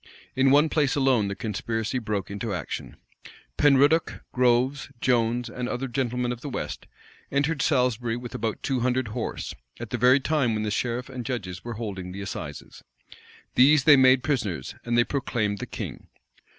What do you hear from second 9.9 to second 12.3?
the very time when the sheriff and judges were holding the